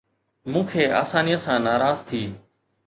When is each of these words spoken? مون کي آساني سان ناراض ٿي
مون 0.51 0.63
کي 0.69 0.81
آساني 1.01 1.35
سان 1.43 1.59
ناراض 1.67 1.97
ٿي 2.07 2.23